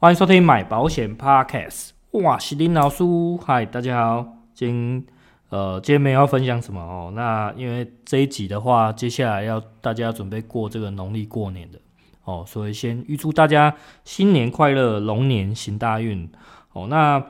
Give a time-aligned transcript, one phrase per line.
[0.00, 1.88] 欢迎收听买保险 Podcast。
[2.12, 3.02] 哇，是林老师，
[3.44, 4.28] 嗨，大家好。
[4.54, 5.04] 今
[5.48, 7.10] 呃，今天没有要分享什么哦。
[7.16, 11.80] 那因为这一集的话，接下来要大家准备过这个农历过年的
[12.22, 13.74] 哦，所以先预祝大家
[14.04, 16.30] 新年快乐，龙年行大运
[16.74, 16.86] 哦。
[16.86, 17.20] 那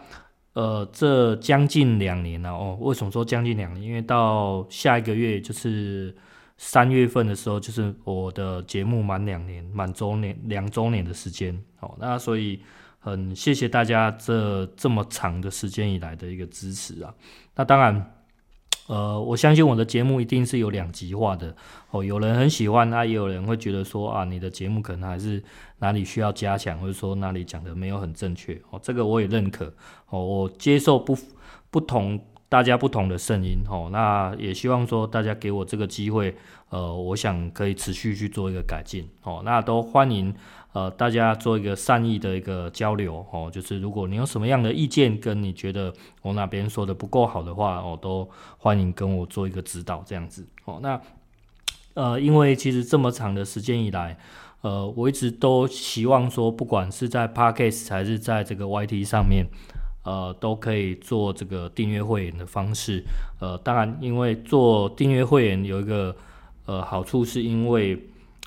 [0.53, 2.77] 呃，这将近两年了哦。
[2.83, 3.83] 为什么说将近两年？
[3.83, 6.15] 因为到下一个月就是
[6.59, 11.57] 三月份的时候，就是我的节目满两年，满周年两周年的时间。
[11.79, 12.61] 哦，那所以
[12.99, 17.15] 很谢谢大家这这么长的时间以来的一个支持啊。
[17.55, 18.15] 那当然，
[18.89, 21.55] 呃，我相信我的节目一定是有两极化的
[21.91, 22.03] 哦。
[22.03, 25.41] 有人很喜欢，那也有人会觉得说啊，你的节目可能还是
[25.79, 28.81] 哪里需要加强，或者说哪里讲的没有很正确哦。
[28.83, 29.73] 这个我也认可
[30.09, 31.17] 哦，我接受不
[31.71, 33.89] 不同大家不同的声音哦。
[33.93, 36.35] 那也希望说大家给我这个机会，
[36.71, 39.43] 呃，我想可以持续去做一个改进哦。
[39.45, 40.35] 那都欢迎。
[40.75, 48.29] 呃，大家做一个善意的一个交流哦，就是如果你有什么样的意见，跟你觉得我哪边说的不够好的话，哦，都
[48.59, 50.79] 欢迎跟我做一个指导，这样子哦。
[50.83, 51.01] 那
[51.95, 54.19] 呃，因为其实这么长的时间以来，
[54.61, 59.47] 呃，我一直都希望说，不管是在 Podcast 还是在这个 YT 上面，
[60.05, 63.03] 呃，都可以做这个订阅会员的方式。
[63.41, 66.17] 呃，当然，因为做订阅会员有一个
[66.67, 67.99] 呃好处，是因为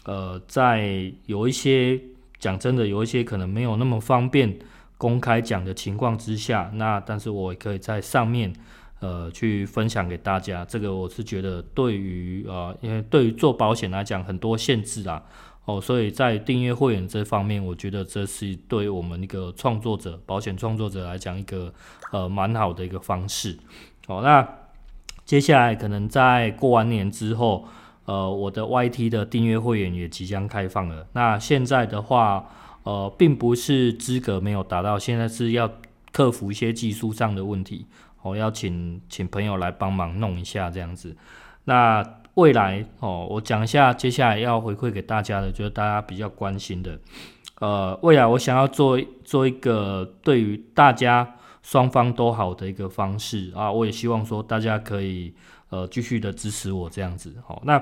[0.06, 2.00] 呃，在有一些
[2.40, 4.58] 讲真的，有一些可能没有那么方便
[4.98, 8.52] 公开讲的情况之下，那但是我也可以在上面
[9.00, 10.66] 呃去分享给大家。
[10.66, 15.22] 这个我是觉得对于呃，因为对于做保险来讲很多限制啊，
[15.66, 21.74] 哦，所以在订阅会员这方面，我觉得这是对我们一个创作者、保险创作者来讲一个
[22.12, 23.58] 呃蛮好的一个方式。
[24.08, 24.48] 好，那
[25.26, 27.66] 接下来可能在过完年之后。
[28.06, 31.08] 呃，我的 YT 的订阅会员也即将开放了。
[31.14, 32.44] 那现在的话，
[32.82, 35.72] 呃，并不是资格没有达到，现在是要
[36.12, 37.86] 克服一些技术上的问题。
[38.24, 41.16] 我、哦、要请请朋友来帮忙弄一下这样子。
[41.66, 42.04] 那
[42.36, 47.00] 未来哦，我讲一下接下来要回馈给大家的，就是大家比较关心的。
[47.60, 55.34] 呃，未来我想要做做一个对于大家双方都好的一个方式啊，我也希望说大家可以。
[55.72, 57.82] 呃，继续的支持我这样子，好，那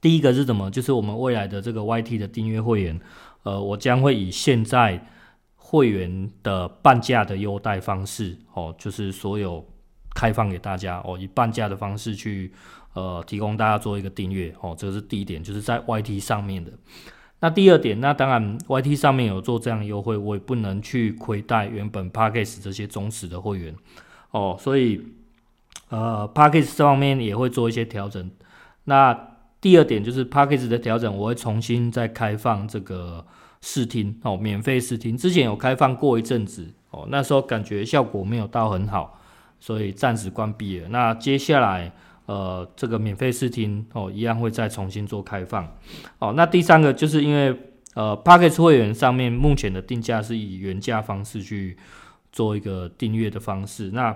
[0.00, 0.70] 第一个是什么？
[0.70, 2.98] 就是我们未来的这个 YT 的订阅会员，
[3.42, 5.06] 呃，我将会以现在
[5.54, 9.62] 会员的半价的优待方式，哦，就是所有
[10.14, 12.52] 开放给大家，哦，以半价的方式去，
[12.94, 16.70] 呃，提供大家做一个订阅，哦，这是第一点，就是在 YT 上面的。
[17.40, 23.74] 那第二点，那当然 YT 上面有做这样优惠，我也不能去亏待原本 Podcast 这些忠实的会员，
[24.30, 25.00] 哦，所以。
[25.90, 28.30] 呃 Podcast 这方面也会做一些调整。
[28.84, 33.24] 那第二点就是 Podcast 的调整，我会重新再开放这个
[33.60, 35.16] 试听哦，免费试听。
[35.16, 39.20] 之前有开放过一阵子哦，那时候感觉效果没有到很好，
[39.64, 40.88] 所以暂时关闭了。
[40.90, 41.90] 那接下来
[42.26, 45.66] 呃，这个免费试听哦，一样会再重新做开放。
[46.18, 47.58] 哦，那第三个就是因为
[47.94, 51.78] 呃 Podcast 会员上面目前的定价是以原价方式去
[52.30, 54.14] 做一个订阅的方式，那。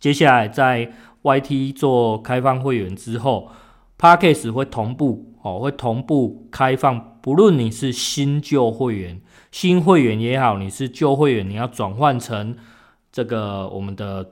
[0.00, 0.90] 接下来在
[1.22, 3.50] YT 做开放会员之后
[3.98, 7.18] ，Podcast 会同步哦，会同步开放。
[7.20, 9.20] 不论你是新旧会员，
[9.52, 12.56] 新会员也好，你是旧会员，你要转换成
[13.12, 14.26] 这个我们的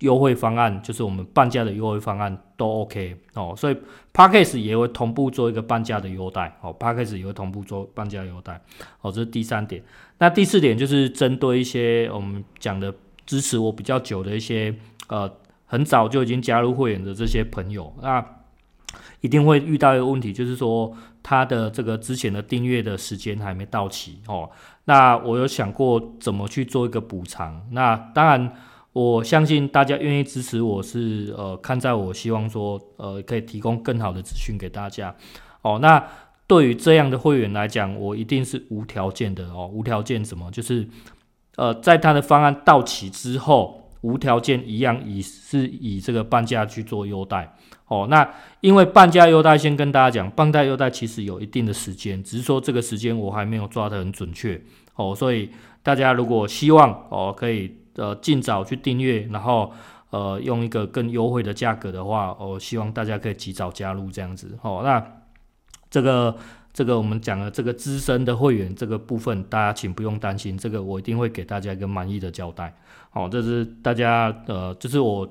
[0.00, 3.54] 优惠方案，就是我们半价的优惠方案都 OK 哦。
[3.56, 3.76] 所以
[4.12, 8.60] Podcast 也会同步做一个半价的优待哦，Podcast 也会同步做半价优待
[9.00, 9.10] 哦。
[9.10, 9.82] 这是第三点。
[10.18, 12.94] 那第四点就是针对一些我们讲的
[13.24, 14.74] 支持我比较久的一些。
[15.08, 15.28] 呃，
[15.66, 18.24] 很早就已经加入会员的这些朋友，那
[19.22, 24.48] 一定会遇到一个问题，就是说他的这个之前的订阅的时间还没到期哦。
[24.84, 27.60] 那我有想过怎么去做一个补偿。
[27.72, 28.52] 那当然，
[28.92, 35.14] 我相信大家愿意支持我是呃，看在我希望说呃，可以提供更好的资讯给大家
[35.62, 35.78] 哦。
[35.80, 36.04] 那
[36.46, 40.50] 对于这样的会员来讲，我一定是无条件的哦，无条件什么？
[40.50, 40.88] 就是
[41.56, 43.78] 呃，在他的方案到期之后。
[44.02, 47.54] 无条件一样以是以这个半价去做优待
[47.86, 48.06] 哦。
[48.08, 48.26] 那
[48.62, 54.58] 因为半价优待，先跟大家讲，半价优待其实有一定的时间，只是说这个时间我还没有抓得很准确
[54.94, 55.14] 哦。
[55.14, 55.50] 所以
[55.82, 59.72] 大家如果希望哦可以呃尽早去订阅，然后
[60.10, 64.80] 呃用一个更优惠的价格的话，我、希望大家可以及早加入这样子哦。
[64.82, 65.00] 那
[65.88, 66.36] 这个。
[66.72, 72.72] 这个我们讲的这个资深的会员这个部分，大家请不用担心，这个我一定会给大家一个满意的交代。
[73.10, 75.28] 好，这是大家呃，这、就是我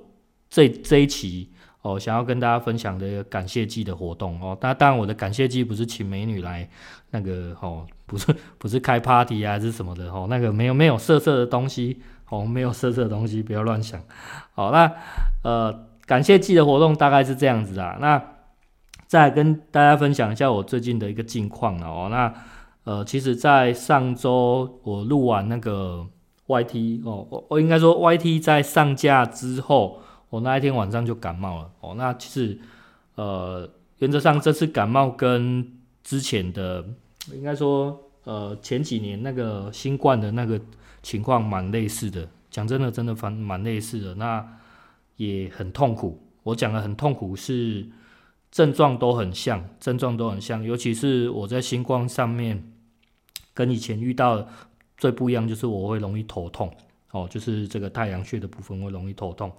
[0.50, 1.50] 这这一期
[1.81, 4.56] 哦想要跟大家分享的感谢祭的活动哦。
[4.60, 6.69] 当当然我的感谢祭不是请美女来
[7.12, 14.02] 那个哦不是不是开 party 啊还是什么的哦，那个没有没有色色的东西哦，没有色色的东西，不要乱想。
[14.54, 14.92] 好，那
[15.44, 18.22] 呃感谢祭的活动大概是这样子啊，那
[19.08, 22.34] 再跟大家分享一下我最近的一个近况哦，那
[22.84, 26.08] 呃其实，在上周我录完那个
[26.48, 30.00] YT 哦，我我应该说 YT 在上架之后，
[30.30, 32.60] 我那一天晚上就感冒了哦，那其实
[33.16, 35.72] 呃原则上这次感冒跟
[36.04, 36.86] 之前的。
[37.36, 40.60] 应该说，呃，前几年那个新冠的那个
[41.10, 42.30] 情况蛮类似的。
[42.52, 44.14] 讲真的，真的蛮蛮类似的。
[44.14, 44.46] 那
[45.16, 46.22] 也很痛苦。
[46.44, 47.88] 我讲的很痛苦是
[48.52, 50.64] 症状都很像，症状都很像。
[50.64, 52.72] 尤其是我在新冠上面，
[53.56, 54.48] 跟以前遇到
[54.98, 56.72] 最不一样，就是我会容易头痛。
[57.10, 59.52] 哦，就是这个太阳穴的部分会容易头痛。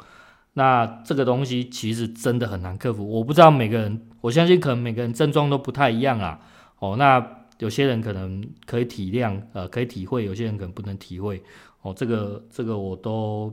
[0.52, 3.04] 那这个东西其实真的很难克服。
[3.10, 6.40] 我不知道每个人，我相信可能每个人症状都不太一样啊。
[6.78, 7.39] 哦，那。
[7.60, 11.42] 有些人可能可以体谅，呃，可以体会；有些人可能不能体会。
[11.82, 13.52] 哦，这个这个我都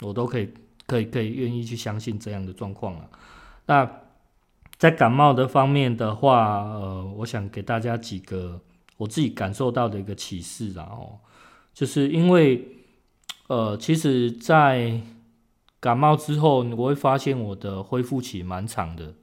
[0.00, 0.48] 我都可以
[0.86, 3.10] 可以可以愿意去相信这样的状况了。
[3.66, 3.88] 那
[4.76, 8.60] 在感冒的方面的话，呃，我想给大家几个
[8.96, 11.18] 我自己感受到的一个启示啊，哦，
[11.74, 12.64] 就是因为
[13.48, 15.00] 呃，其实，在
[15.80, 19.14] 感冒之后，我会发现我的恢复期蛮长的，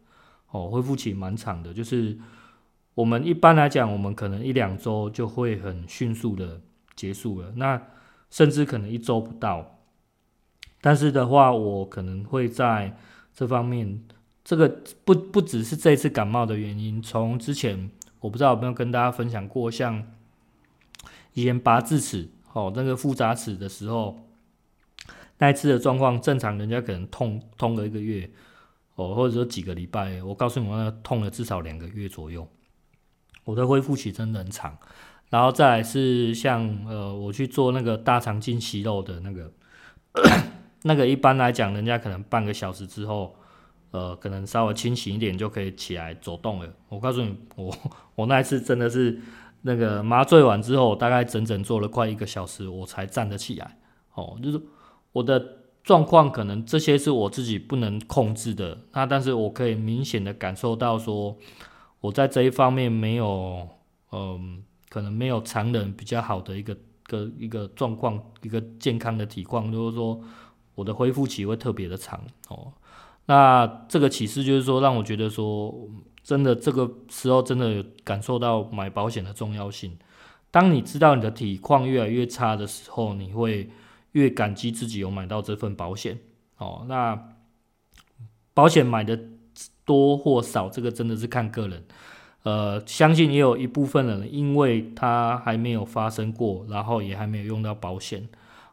[0.51, 2.17] 哦，恢复期蛮长的，就是。
[2.95, 6.62] 我们一般来讲，我们可能一两周就会很迅速的
[6.95, 7.81] 结束了，那
[8.30, 9.80] 甚至可能一周不到。
[10.81, 12.97] 但是的话，我可能会在
[13.33, 14.01] 这方面，
[14.44, 17.01] 这个不不只是这次感冒的原因。
[17.01, 17.89] 从之前
[18.21, 20.12] 我不知道有没有跟大家分享过，像
[21.33, 24.18] 以前拔智齿哦，那个复杂齿的时候，
[25.39, 28.30] 那一次的状况，正常人家可能痛痛了一个月
[28.95, 32.48] 哦，或者说几个礼拜，我告诉你，那痛了至少两个月左右。
[33.45, 34.75] 我的恢复期真的很长，
[35.30, 39.51] 然后再来是像呃，我去做那个大肠镜息肉的那个，
[40.81, 43.36] 那个一般来讲，人家可能半个小时之后，
[43.92, 46.68] 呃，可能稍微清醒一点就可以起来走动了。
[46.89, 47.71] 我告诉你，我
[48.15, 49.21] 我那一次真的是
[49.62, 53.77] 那个麻醉完之后，大概整整做了快一个小时，我才站得起来。
[54.15, 54.59] 哦，就是
[55.12, 61.38] 我的状况，可能这些是我自己不能控制的，那但是我可以明显的感受到说。
[62.01, 63.68] 我在这一方面没有，
[64.12, 70.21] 嗯，可能没有常人比较好的一个个一个状况，一个健康的体况，就是说
[70.75, 72.71] 我的恢复期会特别的长哦。
[73.25, 75.74] 那这个启示就是说，让我觉得说，
[76.21, 79.98] 真的这个时候真的有感受到买保险的重要性。
[80.51, 83.71] 当你知道你的体况越来越差的时候，你会
[84.12, 86.19] 越感激自己有买到这份保险
[86.57, 86.86] 哦。
[86.88, 87.36] 那
[88.53, 89.19] 保险买的。
[89.85, 91.83] 多或少，这个真的是看个人。
[92.43, 98.27] 呃，相信也有一部分人，因为他还没有发生过，然后也还没有用到保险。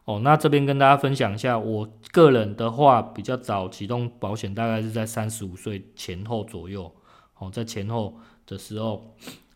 [0.05, 6.93] 哦，那这边跟大家分享一下，我个人的话，比较早启动保险，大概是在三十五岁前后左右。
[7.39, 9.15] 哦，在前后的时候，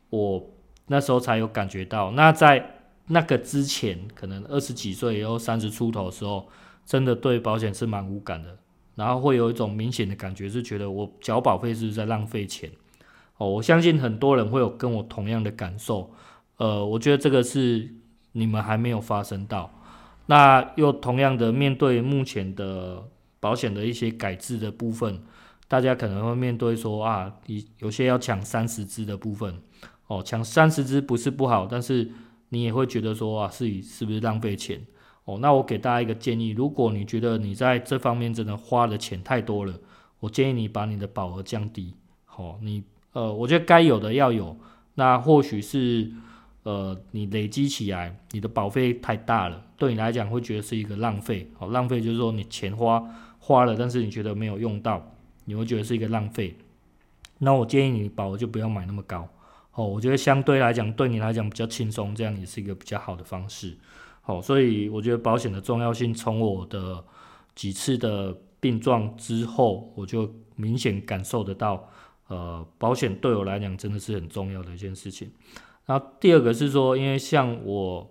[0.09, 0.43] 我
[0.87, 2.11] 那时候才有感觉到。
[2.11, 6.47] 那在那个之前，可能二十几岁以后，三十出头的时候，
[6.85, 8.57] 真的对保险是蛮无感的。
[8.97, 12.69] 然后会有一种明显的感觉，是觉得我缴保费是不是在浪费钱？
[13.37, 16.11] 哦，我相信很多人会有跟我同样的感受。
[16.57, 17.93] 呃，我觉得这个是
[18.31, 19.71] 你们还没有发生到。
[20.25, 23.07] 那又同样的面对目前的
[23.39, 25.21] 保险的一些改制的部分，
[25.67, 29.61] 大家可能会面对说啊，你有些要抢三十支的部分，
[30.07, 32.09] 哦，抢三十支不是不好，但是
[32.49, 34.81] 你也会觉得说啊，是是不是浪费钱？
[35.27, 39.77] 哦，那我给大家一个建议，如果你觉得你在这方面真的花的钱太多了，
[40.21, 41.93] 我建议你把你的保额降低。
[42.23, 42.81] 好、哦，你
[43.11, 44.57] 呃，我觉得该有的要有。
[44.95, 46.09] 那或许是
[46.63, 51.51] 呃，你累积起来，你的保费太大了，对你来讲会觉得是一个浪费。
[51.57, 53.03] 好、哦，浪费就是说你钱花
[53.39, 55.11] 花了，但是你觉得没有用到，
[55.43, 56.55] 你会觉得是一个浪费。
[57.39, 59.27] 那我建议你保额就不要买那么高。
[59.73, 63.75] 哦，我觉得相对来讲，对你来讲比较轻松，这样也是一个比较好的方式。
[64.27, 67.01] 好，所以我觉得保险的重要性，从我的
[67.55, 71.87] 几次的病状之后，我就明显感受得到，
[72.27, 75.31] 呃，保险对我来讲真的是很重要的一件事情。
[75.85, 78.05] 然后第二个是说，因为像我，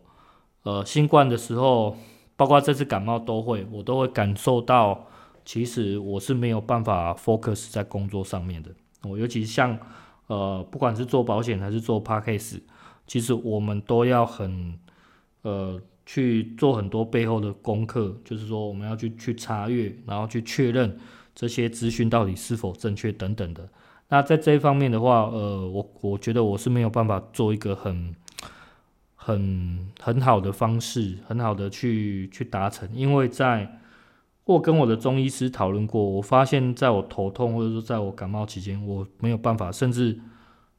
[0.63, 1.95] 呃，新冠的时候，
[2.35, 5.07] 包括这次感冒都会，我都会感受到，
[5.45, 8.71] 其实我是没有办法 focus 在工作上面的。
[9.03, 9.79] 我尤其像，
[10.29, 12.63] 呃，不管是做保险还是做 Podcast，
[13.07, 14.79] 其实我们都要很，
[15.43, 15.79] 呃。
[16.07, 20.97] 去做很多背后的功课，就是说我们要去去查阅，然后去确认
[21.35, 23.69] 这些资讯到底是否正确等等的。
[24.09, 28.15] 那在这一方面的话，呃，我我觉得我是没有办法做一个很
[29.17, 32.89] 很很好的方式，很好的去去达成。
[32.95, 33.81] 因为在
[34.45, 40.21] 我跟我的中医师讨论过，我发现在我头痛或者说在我感冒期间，我没有办法，甚至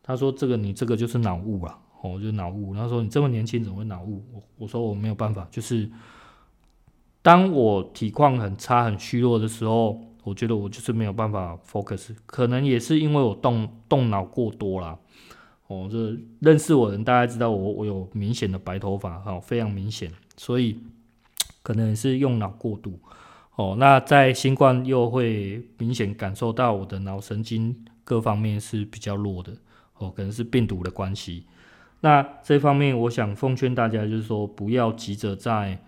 [0.02, 2.76] 他说这个你这个就是脑雾啊，哦，就是脑雾。
[2.76, 4.24] 他说你这么年轻怎么会脑雾？
[4.34, 5.90] 我我说我没有办法，就是
[7.22, 14.98] 当我体况很差、很虚弱的时候，我觉得我就是没有办法 focus，可能也是因为我动动脑过多啦。
[15.68, 20.80] 哦，这认识我的人大概知道我我有明显的白头发，哈，非常明显，所以
[21.62, 22.98] 可能是用脑过度。
[23.56, 29.52] 哦，那在新冠又会明显感受到我的脑神经各方面是比较弱的，
[29.98, 31.44] 哦，可能是病毒的关系。
[32.02, 35.82] 那这方面我想奉劝大家，就是说不要急着在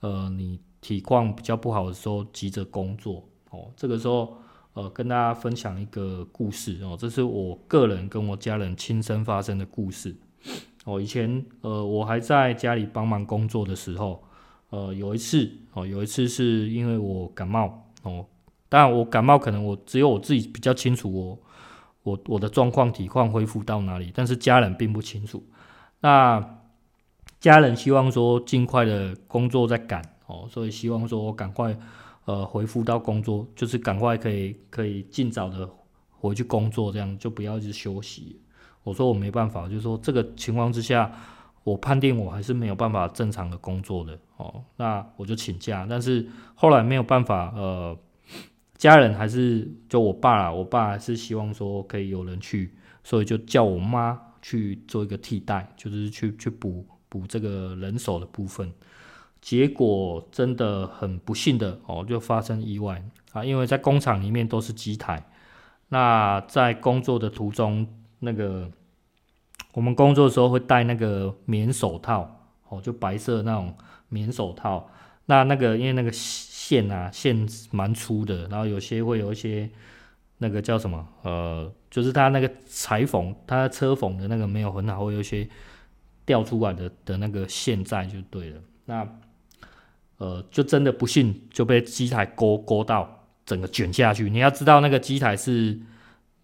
[0.00, 4.36] 呃你体况比较不好的时候急着工作，哦，这个时候。
[4.74, 10.16] 呃，跟大家分享一个故事哦，这是我个人跟我家人亲身发生的故事。
[10.84, 14.24] 哦，以前呃，我还在家里帮忙工作的时候，
[14.70, 18.26] 呃，有一次哦，有一次是因为我感冒哦，
[18.68, 21.38] 当然我感冒可能我只有我自己比较清楚我，
[22.02, 25.40] 我我我的状况体况恢复到哪里，但是家人并不清楚。
[26.04, 26.60] 那
[27.40, 31.74] 家人希望说尽快的工作在赶哦，所以希望说我赶快。
[32.26, 35.68] 呃，回复到工作，就是赶快可以可以尽早的
[36.10, 38.40] 回去工作，这样就不要一直休息。
[38.82, 41.12] 我说我没办法，就是说这个情况之下，
[41.64, 44.64] 我判定我还是没有办法正常的工作的哦。
[44.76, 47.94] 那我就请假，但是后来没有办法，呃，
[48.78, 58.70] 家人还是就我爸啦，我爸是希望说可以有人去，所以就叫我妈去做一个替代，就是去去补补这个人手的部分。
[59.40, 63.42] 结果真的很不幸的哦，就发生意外啊！
[63.42, 65.26] 因为在工厂里面都是机台，
[65.88, 67.86] 那在工作的途中，
[68.20, 68.70] 那个
[69.72, 73.74] 我们工作的时候会戴那个棉手套哦，就白色那种
[74.10, 74.90] 棉手套。
[75.26, 79.70] 那那个因为那个线啊线蛮粗的，然后有些会有一些
[80.38, 85.48] 那个叫什么呃，就是它那个裁缝，它车缝的那个没有很好，会有一些
[86.24, 88.60] 掉出来的的那个线在就对了。
[88.86, 89.08] 那
[90.18, 94.30] 呃，就真的不幸就被机台勾勾到，整个卷下去。
[94.30, 95.78] 你要知道，那个机台是，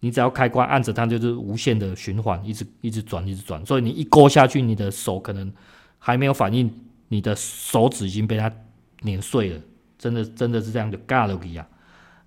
[0.01, 3.65] 你只要开关按着它，就是无限的循环，一直一直转，一直转。
[3.65, 5.51] 所以你一勾下去，你的手可能
[5.99, 6.69] 还没有反应，
[7.07, 8.51] 你的手指已经被它
[9.01, 9.61] 碾碎了。
[9.97, 11.65] 真的，真的是这样，就嘎了一样。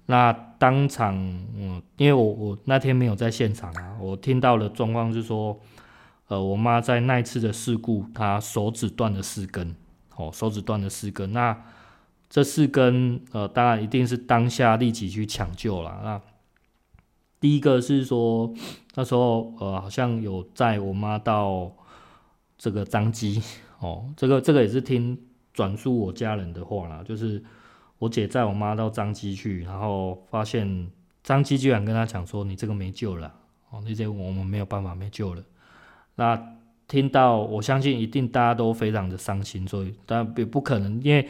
[0.06, 0.32] 那
[0.64, 1.14] 当场，
[1.58, 5.60] 嗯，因为我我那天没有在现场啊，我听到的状况是说，
[6.28, 9.76] 呃，我妈在那一次的事故，她手指断了四根。
[10.16, 11.54] 哦，手指断了四根，那
[12.30, 16.00] 这四根呃，当然一定是当下立即去抢救了。
[16.02, 16.18] 那
[17.40, 18.50] 第一个是说，
[18.94, 21.70] 那时候呃，好像有载我妈到
[22.56, 23.42] 这个张基
[23.80, 25.18] 哦，这个这个也是听
[25.52, 27.44] 转述我家人的话啦，就是
[28.04, 30.90] 我姐载我妈到彰基去，然后发现
[31.22, 33.34] 彰基居然跟她讲说，你这个没救了
[33.70, 35.42] 哦，那些我们没有办法没救了，
[36.16, 36.54] 那。
[36.86, 41.26] 听到，我相信一定大家都非常的伤心，所以当然也不可能，因为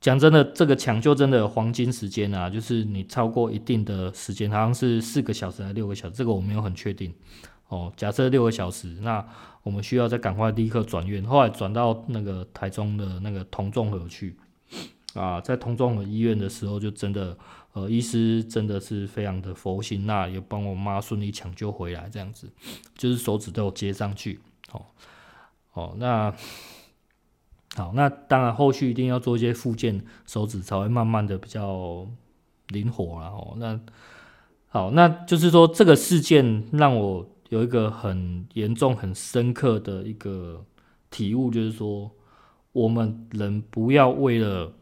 [0.00, 7.12] 讲真的，这个抢救真的黄金时间啊，就是你超过一定的时间，好像是四个小时还是六个小时，这个我没有很确定。
[7.68, 9.22] 哦，假设六个小时，那
[9.62, 14.34] 我们需要再赶快立刻转院，后来转到那个台中的那个同众合去
[15.14, 17.36] 啊，在同综合医院的时候，就真的
[17.72, 22.48] 呃，医师真的是非常的佛心，那也帮我妈顺利抢救回来，这样子，
[22.96, 24.40] 就是手指都有接上去。
[24.72, 24.86] 哦，
[25.72, 26.34] 哦，那
[27.76, 32.06] 好，那当然后续一定要做一些复健，手指才会慢慢的比较
[32.68, 33.28] 灵活了。
[33.28, 33.80] 哦，那
[34.68, 40.64] 好，那就是说这个事件让我有一个很严重、很深刻的一个
[41.10, 42.10] 体悟，就是说
[42.72, 44.72] 我们人不要为了，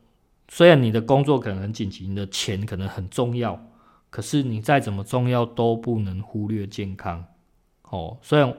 [0.49, 3.65] 虽然你的工作可能很紧急，你的钱可能很重要，
[4.11, 7.25] 可是你再怎么重要都不能忽略健康。
[7.83, 8.55] 哦，虽然。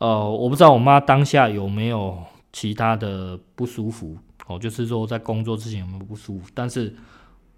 [0.00, 2.22] 呃，我不知道我妈当下有没有
[2.52, 6.94] 其他的不舒服哦，就是说在工作之前有没有不舒服，但是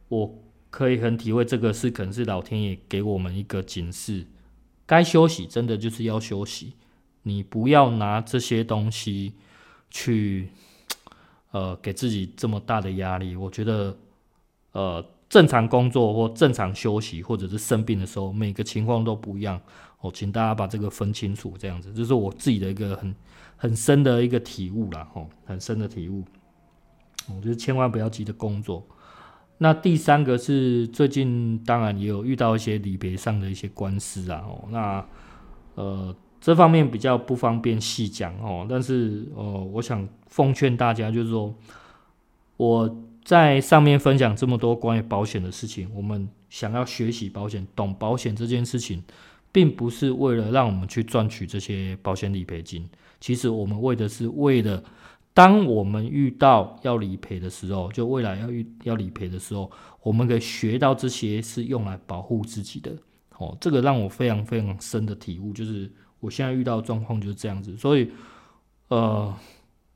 [0.08, 4.26] 我可以很体会这个是可能是老天爷给我们一个警示，
[4.86, 6.76] 该休息真的就是要休息，
[7.24, 9.34] 你不要拿这些东西
[9.90, 10.48] 去
[11.50, 13.36] 呃给自己这么大的压力。
[13.36, 13.96] 我觉得
[14.72, 19.60] 呃正常工作或正常休息或者是生病的时候，每个情况都不一样。
[20.00, 23.14] 哦，请大家把这个分清楚，这样子，这是我自己的一个很
[23.56, 26.24] 很深的一个体悟啦，吼，很深的体悟。
[27.28, 28.82] 我觉得千万不要急着工作。
[29.58, 35.06] 那第三个是最近当然也有遇到一些离别上的一些官司啊，哦，那
[35.74, 38.66] 呃，这方面比较不方便细讲哦。
[38.68, 41.54] 但是哦，我想奉劝大家，就是说
[42.56, 49.04] 我在上面分享这么多关于保险的事情，我们想要学习保险、懂保险这件事情，
[49.52, 52.88] 并不是为了让我们去赚取这些保险理赔金。
[53.20, 54.82] 其实我们为的是为了。
[55.32, 59.70] 当我们遇到要理赔的时候，就未来要遇要理赔的时候，
[60.02, 62.92] 我们可以学到这些是用来保护自己的。
[63.38, 65.90] 哦，这个让我非常非常深的体悟，就是
[66.20, 67.76] 我现在遇到状况就是这样子。
[67.76, 68.10] 所以，
[68.88, 69.34] 呃，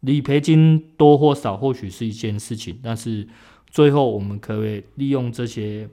[0.01, 3.29] 理赔金多或少或许是一件事情，但是
[3.67, 5.89] 最后我们可以利用这些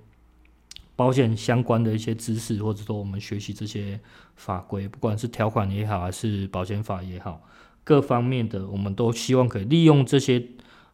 [0.96, 4.00] 保险相关的一些知识，或者说我们学习这些
[4.36, 7.42] 法规，不管是条款也好，还是保险法也好。
[7.84, 10.44] 各方面的，我们都希望可以利用这些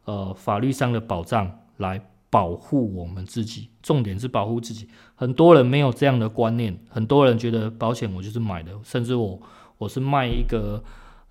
[0.05, 3.69] 呃法律上的保障来保护我们自己。
[3.81, 4.87] 重点是保护自己。
[5.15, 9.39] 很多人没有这样的观念，很多人觉得保险我就是买的，甚至我
[9.77, 10.83] 我是卖一个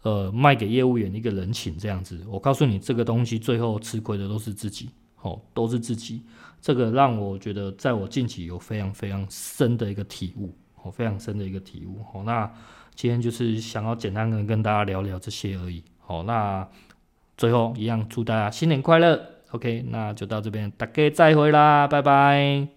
[0.03, 2.25] 呃卖给业务员一个人情这样子。
[2.29, 4.91] 我告诉你，这个东西最后吃亏的都是自己，
[5.23, 6.23] 哦，都是自己。
[6.61, 12.01] 这个让我觉得，在我近期有非常非常深的一个体悟，哦，非常深的一个体悟。
[12.13, 12.51] 哦，那。
[12.99, 15.85] 今天就是想要简单的跟大家聊聊这些而已。
[15.99, 16.67] 好，那
[17.37, 19.36] 最后一样祝大家新年快乐。
[19.57, 22.76] OK，那就到这边，大家再会啦，拜拜。